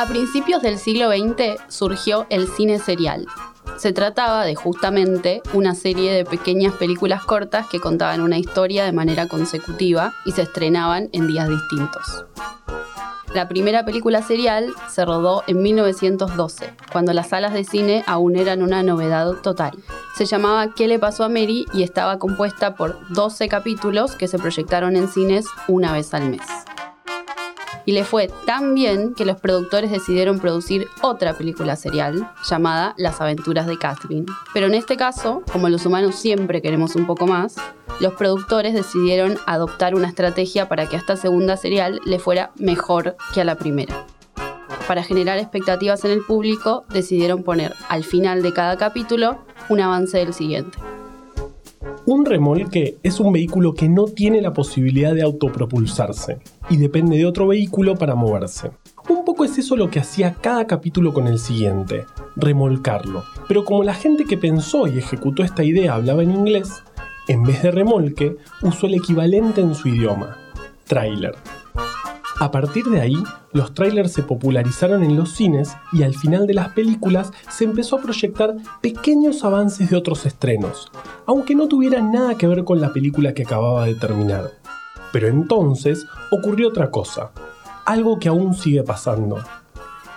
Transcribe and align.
A 0.00 0.06
principios 0.06 0.62
del 0.62 0.78
siglo 0.78 1.10
XX 1.10 1.60
surgió 1.68 2.26
el 2.30 2.48
cine 2.48 2.78
serial. 2.78 3.26
Se 3.76 3.92
trataba 3.92 4.46
de 4.46 4.54
justamente 4.54 5.42
una 5.52 5.74
serie 5.74 6.10
de 6.10 6.24
pequeñas 6.24 6.72
películas 6.72 7.22
cortas 7.22 7.66
que 7.66 7.80
contaban 7.80 8.22
una 8.22 8.38
historia 8.38 8.86
de 8.86 8.92
manera 8.92 9.28
consecutiva 9.28 10.14
y 10.24 10.32
se 10.32 10.40
estrenaban 10.40 11.10
en 11.12 11.26
días 11.26 11.50
distintos. 11.50 12.24
La 13.34 13.46
primera 13.46 13.84
película 13.84 14.22
serial 14.22 14.72
se 14.88 15.04
rodó 15.04 15.44
en 15.46 15.60
1912, 15.60 16.72
cuando 16.90 17.12
las 17.12 17.28
salas 17.28 17.52
de 17.52 17.64
cine 17.64 18.02
aún 18.06 18.36
eran 18.36 18.62
una 18.62 18.82
novedad 18.82 19.30
total. 19.42 19.72
Se 20.16 20.24
llamaba 20.24 20.72
¿Qué 20.74 20.88
le 20.88 20.98
pasó 20.98 21.24
a 21.24 21.28
Mary? 21.28 21.66
y 21.74 21.82
estaba 21.82 22.18
compuesta 22.18 22.74
por 22.74 22.96
12 23.10 23.48
capítulos 23.48 24.16
que 24.16 24.28
se 24.28 24.38
proyectaron 24.38 24.96
en 24.96 25.08
cines 25.08 25.44
una 25.68 25.92
vez 25.92 26.14
al 26.14 26.30
mes 26.30 26.40
y 27.90 27.92
le 27.92 28.04
fue 28.04 28.30
tan 28.46 28.76
bien 28.76 29.14
que 29.14 29.24
los 29.24 29.40
productores 29.40 29.90
decidieron 29.90 30.38
producir 30.38 30.86
otra 31.02 31.34
película 31.34 31.74
serial 31.74 32.30
llamada 32.48 32.94
Las 32.96 33.20
aventuras 33.20 33.66
de 33.66 33.78
Catherine. 33.78 34.26
Pero 34.54 34.68
en 34.68 34.74
este 34.74 34.96
caso, 34.96 35.42
como 35.50 35.68
los 35.68 35.84
humanos 35.86 36.14
siempre 36.14 36.62
queremos 36.62 36.94
un 36.94 37.08
poco 37.08 37.26
más, 37.26 37.56
los 37.98 38.14
productores 38.14 38.74
decidieron 38.74 39.38
adoptar 39.44 39.96
una 39.96 40.06
estrategia 40.06 40.68
para 40.68 40.86
que 40.86 40.94
a 40.94 41.00
esta 41.00 41.16
segunda 41.16 41.56
serial 41.56 42.00
le 42.04 42.20
fuera 42.20 42.52
mejor 42.60 43.16
que 43.34 43.40
a 43.40 43.44
la 43.44 43.56
primera. 43.56 44.06
Para 44.86 45.02
generar 45.02 45.38
expectativas 45.38 46.04
en 46.04 46.12
el 46.12 46.22
público, 46.22 46.84
decidieron 46.90 47.42
poner 47.42 47.74
al 47.88 48.04
final 48.04 48.40
de 48.44 48.52
cada 48.52 48.76
capítulo 48.76 49.44
un 49.68 49.80
avance 49.80 50.16
del 50.16 50.32
siguiente. 50.32 50.78
Un 52.06 52.24
remolque 52.24 52.96
es 53.02 53.20
un 53.20 53.32
vehículo 53.32 53.74
que 53.74 53.88
no 53.88 54.06
tiene 54.06 54.40
la 54.40 54.54
posibilidad 54.54 55.14
de 55.14 55.22
autopropulsarse 55.22 56.38
y 56.70 56.78
depende 56.78 57.18
de 57.18 57.26
otro 57.26 57.46
vehículo 57.46 57.96
para 57.96 58.14
moverse. 58.14 58.70
Un 59.08 59.24
poco 59.24 59.44
es 59.44 59.58
eso 59.58 59.76
lo 59.76 59.90
que 59.90 60.00
hacía 60.00 60.34
cada 60.34 60.66
capítulo 60.66 61.12
con 61.12 61.26
el 61.26 61.38
siguiente, 61.38 62.06
remolcarlo. 62.36 63.24
Pero 63.48 63.64
como 63.64 63.84
la 63.84 63.94
gente 63.94 64.24
que 64.24 64.38
pensó 64.38 64.86
y 64.86 64.98
ejecutó 64.98 65.42
esta 65.42 65.62
idea 65.62 65.94
hablaba 65.94 66.22
en 66.22 66.30
inglés, 66.30 66.82
en 67.28 67.42
vez 67.42 67.62
de 67.62 67.70
remolque 67.70 68.36
usó 68.62 68.86
el 68.86 68.94
equivalente 68.94 69.60
en 69.60 69.74
su 69.74 69.88
idioma, 69.88 70.38
trailer. 70.86 71.34
A 72.40 72.50
partir 72.50 72.86
de 72.86 73.02
ahí, 73.02 73.22
los 73.52 73.74
trailers 73.74 74.12
se 74.12 74.22
popularizaron 74.22 75.04
en 75.04 75.14
los 75.14 75.32
cines 75.32 75.76
y 75.92 76.04
al 76.04 76.14
final 76.14 76.46
de 76.46 76.54
las 76.54 76.70
películas 76.70 77.32
se 77.50 77.64
empezó 77.64 77.96
a 77.96 78.00
proyectar 78.00 78.56
pequeños 78.80 79.44
avances 79.44 79.90
de 79.90 79.96
otros 79.98 80.24
estrenos, 80.24 80.90
aunque 81.26 81.54
no 81.54 81.68
tuvieran 81.68 82.10
nada 82.10 82.38
que 82.38 82.46
ver 82.46 82.64
con 82.64 82.80
la 82.80 82.94
película 82.94 83.34
que 83.34 83.42
acababa 83.42 83.84
de 83.84 83.94
terminar. 83.94 84.52
Pero 85.12 85.28
entonces 85.28 86.06
ocurrió 86.30 86.68
otra 86.68 86.90
cosa, 86.90 87.32
algo 87.84 88.18
que 88.18 88.30
aún 88.30 88.54
sigue 88.54 88.84
pasando. 88.84 89.44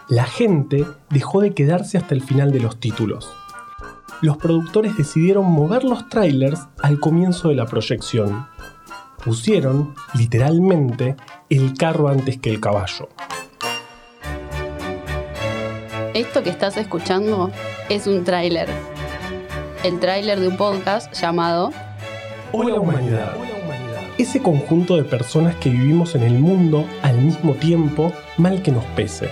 La 0.08 0.24
gente 0.24 0.86
dejó 1.10 1.42
de 1.42 1.54
quedarse 1.54 1.98
hasta 1.98 2.16
el 2.16 2.22
final 2.22 2.54
de 2.54 2.62
los 2.62 2.80
títulos. 2.80 3.34
Los 4.22 4.38
productores 4.38 4.96
decidieron 4.96 5.52
mover 5.52 5.84
los 5.84 6.08
trailers 6.08 6.62
al 6.82 7.02
comienzo 7.02 7.50
de 7.50 7.56
la 7.56 7.66
proyección 7.66 8.48
pusieron, 9.24 9.96
literalmente, 10.14 11.16
el 11.50 11.74
carro 11.76 12.10
antes 12.10 12.38
que 12.40 12.50
el 12.50 12.60
caballo. 12.60 13.10
Esto 16.14 16.44
que 16.44 16.50
estás 16.50 16.78
escuchando 16.78 17.50
es 17.90 18.06
un 18.06 18.24
tráiler. 18.24 18.68
El 19.84 20.00
tráiler 20.00 20.40
de 20.40 20.48
un 20.48 20.58
podcast 20.58 21.14
llamado 21.14 21.72
Hola 22.52 22.76
humanidad. 22.76 23.34
Ese 24.18 24.44
conjunto 24.44 24.96
de 24.96 25.04
personas 25.04 25.56
que 25.56 25.72
vivimos 25.72 26.14
en 26.14 26.22
el 26.22 26.38
mundo 26.38 26.86
al 27.02 27.18
mismo 27.18 27.54
tiempo, 27.54 28.14
mal 28.38 28.62
que 28.62 28.72
nos 28.72 28.86
pese. 28.96 29.30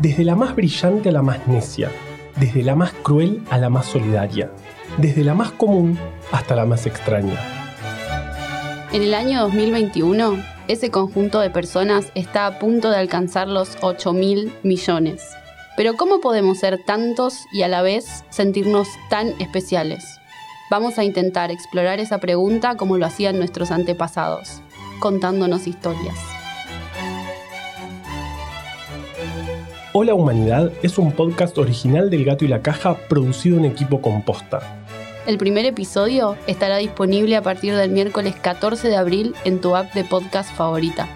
Desde 0.00 0.24
la 0.24 0.34
más 0.34 0.54
brillante 0.54 1.08
a 1.08 1.12
la 1.12 1.22
más 1.22 1.46
necia, 1.46 1.90
desde 2.36 2.62
la 2.62 2.74
más 2.74 2.92
cruel 2.92 3.42
a 3.50 3.56
la 3.56 3.70
más 3.70 3.86
solidaria, 3.86 4.50
desde 4.98 5.24
la 5.24 5.34
más 5.34 5.52
común 5.52 5.98
hasta 6.30 6.54
la 6.54 6.66
más 6.66 6.86
extraña. 6.86 7.38
En 8.92 9.02
el 9.02 9.14
año 9.14 9.40
2021, 9.42 10.36
ese 10.68 10.90
conjunto 10.90 11.40
de 11.40 11.50
personas 11.50 12.12
está 12.14 12.46
a 12.46 12.58
punto 12.58 12.90
de 12.90 12.98
alcanzar 12.98 13.48
los 13.48 13.78
8 13.80 14.12
mil 14.12 14.52
millones. 14.62 15.22
Pero 15.76 15.94
¿cómo 15.96 16.20
podemos 16.20 16.58
ser 16.58 16.78
tantos 16.84 17.46
y 17.52 17.62
a 17.62 17.68
la 17.68 17.80
vez 17.82 18.24
sentirnos 18.28 18.88
tan 19.08 19.28
especiales? 19.40 20.04
Vamos 20.70 20.98
a 20.98 21.04
intentar 21.04 21.50
explorar 21.50 21.98
esa 22.00 22.18
pregunta 22.18 22.76
como 22.76 22.98
lo 22.98 23.06
hacían 23.06 23.38
nuestros 23.38 23.70
antepasados, 23.70 24.60
contándonos 25.00 25.66
historias. 25.66 26.31
Hola 29.94 30.14
Humanidad 30.14 30.72
es 30.82 30.96
un 30.96 31.12
podcast 31.12 31.58
original 31.58 32.08
del 32.08 32.24
Gato 32.24 32.46
y 32.46 32.48
la 32.48 32.62
Caja 32.62 32.96
producido 33.10 33.58
en 33.58 33.66
equipo 33.66 34.00
composta. 34.00 34.82
El 35.26 35.36
primer 35.36 35.66
episodio 35.66 36.38
estará 36.46 36.78
disponible 36.78 37.36
a 37.36 37.42
partir 37.42 37.76
del 37.76 37.90
miércoles 37.90 38.34
14 38.34 38.88
de 38.88 38.96
abril 38.96 39.34
en 39.44 39.60
tu 39.60 39.76
app 39.76 39.92
de 39.92 40.04
podcast 40.04 40.50
favorita. 40.56 41.10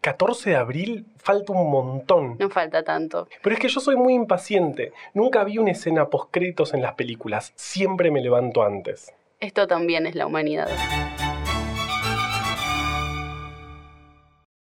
14 0.00 0.50
de 0.50 0.56
abril 0.56 1.06
falta 1.16 1.52
un 1.52 1.68
montón. 1.68 2.36
No 2.38 2.48
falta 2.48 2.84
tanto. 2.84 3.26
Pero 3.42 3.56
es 3.56 3.60
que 3.60 3.68
yo 3.68 3.80
soy 3.80 3.96
muy 3.96 4.14
impaciente. 4.14 4.92
Nunca 5.12 5.42
vi 5.42 5.58
una 5.58 5.72
escena 5.72 6.08
post 6.08 6.36
en 6.36 6.82
las 6.82 6.94
películas. 6.94 7.52
Siempre 7.56 8.12
me 8.12 8.20
levanto 8.20 8.62
antes. 8.62 9.12
Esto 9.40 9.66
también 9.66 10.06
es 10.06 10.14
la 10.14 10.26
humanidad. 10.26 10.68